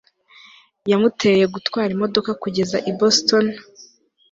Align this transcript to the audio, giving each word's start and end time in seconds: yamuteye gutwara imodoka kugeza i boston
yamuteye 0.91 1.43
gutwara 1.53 1.89
imodoka 1.95 2.31
kugeza 2.41 2.77
i 2.89 2.91
boston 2.99 3.45